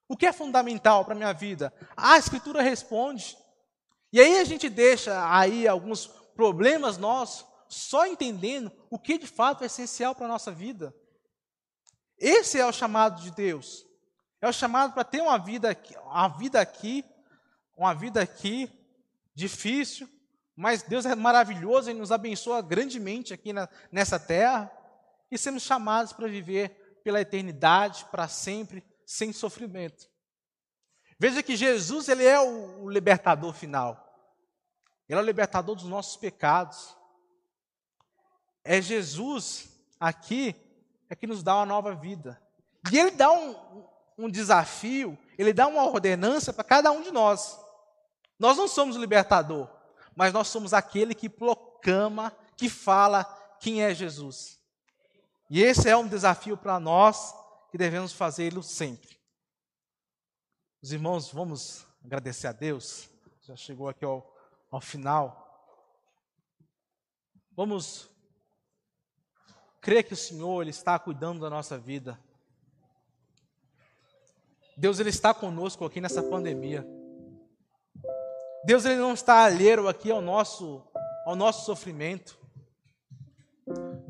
[0.07, 1.73] O que é fundamental para a minha vida?
[1.95, 3.37] A Escritura responde.
[4.11, 9.63] E aí a gente deixa aí alguns problemas nossos, só entendendo o que de fato
[9.63, 10.93] é essencial para a nossa vida.
[12.19, 13.85] Esse é o chamado de Deus.
[14.41, 17.03] É o chamado para ter uma vida, aqui, uma vida aqui,
[17.75, 18.69] uma vida aqui
[19.33, 20.07] difícil,
[20.55, 24.71] mas Deus é maravilhoso e nos abençoa grandemente aqui na, nessa terra
[25.33, 30.09] e sermos chamados para viver pela eternidade, para sempre, sem sofrimento.
[31.19, 33.99] Veja que Jesus ele é o libertador final.
[35.07, 36.95] Ele é o libertador dos nossos pecados.
[38.63, 39.69] é Jesus
[39.99, 40.55] aqui
[41.09, 42.41] é que nos dá uma nova vida.
[42.91, 43.85] E ele dá um,
[44.17, 47.59] um desafio, ele dá uma ordenança para cada um de nós.
[48.37, 49.69] Nós não somos o libertador,
[50.15, 53.23] mas nós somos aquele que proclama, que fala
[53.59, 54.59] quem é Jesus.
[55.53, 57.31] E esse é um desafio para nós
[57.69, 59.19] que devemos fazê-lo sempre.
[60.81, 63.07] Os irmãos, vamos agradecer a Deus.
[63.43, 64.35] Já chegou aqui ao,
[64.71, 65.79] ao final.
[67.51, 68.09] Vamos
[69.79, 72.19] crer que o Senhor ele está cuidando da nossa vida.
[74.75, 76.83] Deus ele está conosco aqui nessa pandemia.
[78.65, 80.83] Deus ele não está alheio aqui ao nosso
[81.27, 82.42] ao nosso sofrimento.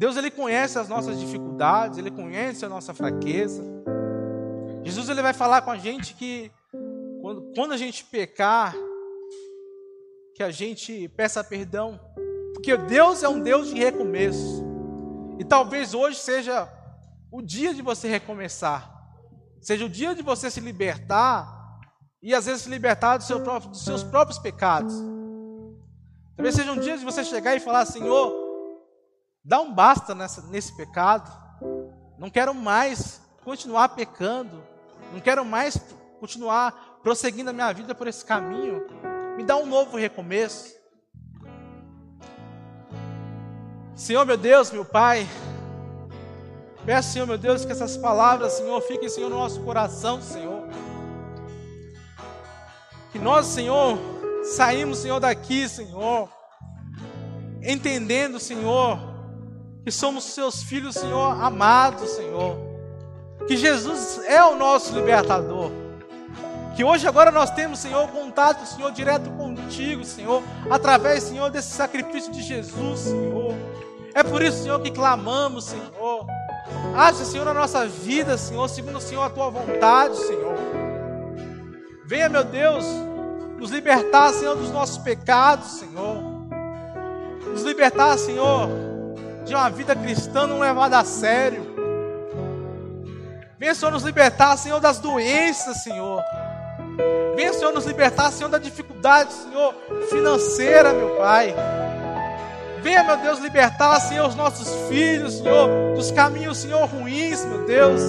[0.03, 3.63] Deus ele conhece as nossas dificuldades, ele conhece a nossa fraqueza.
[4.83, 6.51] Jesus ele vai falar com a gente que
[7.21, 8.75] quando, quando a gente pecar,
[10.35, 11.97] que a gente peça perdão,
[12.53, 14.61] porque Deus é um Deus de recomeço.
[15.39, 16.67] E talvez hoje seja
[17.31, 19.07] o dia de você recomeçar,
[19.61, 21.79] seja o dia de você se libertar
[22.21, 24.93] e às vezes se libertar do seu próprio, dos seus próprios pecados.
[26.35, 28.42] Talvez seja um dia de você chegar e falar: Senhor,
[29.43, 31.29] dá um basta nessa, nesse pecado,
[32.17, 34.63] não quero mais continuar pecando,
[35.11, 35.77] não quero mais
[36.19, 38.85] continuar prosseguindo a minha vida por esse caminho,
[39.35, 40.73] me dá um novo recomeço.
[43.95, 45.27] Senhor, meu Deus, meu Pai,
[46.85, 50.63] peço, Senhor, meu Deus, que essas palavras, Senhor, fiquem, Senhor, no nosso coração, Senhor.
[53.11, 53.97] Que nós, Senhor,
[54.43, 56.29] saímos, Senhor, daqui, Senhor,
[57.61, 59.12] entendendo, Senhor,
[59.83, 62.57] que somos seus filhos, Senhor, amados, Senhor.
[63.47, 65.71] Que Jesus é o nosso libertador.
[66.75, 72.31] Que hoje agora nós temos, Senhor, contato, Senhor, direto contigo, Senhor, através, Senhor, desse sacrifício
[72.31, 73.53] de Jesus, Senhor.
[74.15, 76.25] É por isso, Senhor, que clamamos, Senhor.
[76.95, 80.55] Haja, Senhor, na nossa vida, Senhor, segundo, Senhor, a tua vontade, Senhor.
[82.05, 82.85] Venha, meu Deus,
[83.57, 86.17] nos libertar, Senhor, dos nossos pecados, Senhor.
[87.51, 88.69] Nos libertar, Senhor,
[89.45, 91.73] de uma vida cristã não levada a sério.
[93.59, 96.21] Venha, Senhor, nos libertar, Senhor, das doenças, Senhor.
[97.35, 99.73] Venha, Senhor, nos libertar, Senhor, da dificuldade, Senhor,
[100.09, 101.55] financeira, meu Pai.
[102.81, 108.01] Venha, meu Deus, libertar, Senhor, os nossos filhos, Senhor, dos caminhos, Senhor, ruins, meu Deus.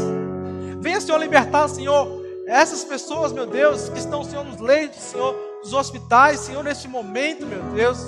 [0.81, 5.73] Venha, Senhor, libertar, Senhor, essas pessoas, meu Deus, que estão, Senhor, nos leitos, Senhor, dos
[5.73, 7.99] hospitais, Senhor, neste momento, meu Deus.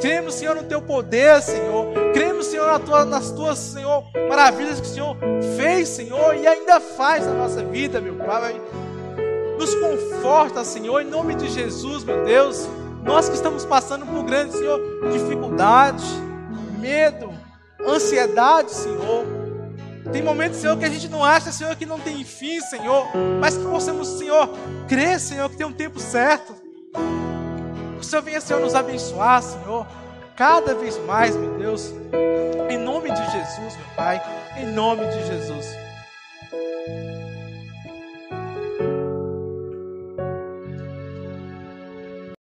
[0.00, 1.92] Cremos, Senhor, no teu poder, Senhor.
[2.12, 5.16] Cremos, Senhor, nas tuas, nas tuas, Senhor, maravilhas que o Senhor
[5.56, 8.60] fez, Senhor, e ainda faz na nossa vida, meu Pai.
[9.58, 12.68] Nos conforta, Senhor, em nome de Jesus, meu Deus.
[13.04, 14.80] Nós que estamos passando por grandes, Senhor,
[15.12, 16.04] dificuldades,
[16.78, 17.32] medo,
[17.86, 19.24] ansiedade, Senhor.
[20.12, 23.06] Tem momentos, Senhor, que a gente não acha, Senhor, que não tem fim, Senhor.
[23.40, 24.48] Mas que possamos, Senhor,
[24.88, 26.54] crer, Senhor, que tem um tempo certo.
[28.12, 29.86] Senhor venha, Senhor, nos abençoar, Senhor.
[30.36, 31.94] Cada vez mais, meu Deus.
[32.68, 34.20] Em nome de Jesus, meu Pai.
[34.58, 35.66] Em nome de Jesus.